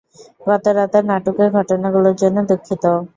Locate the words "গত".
0.47-0.65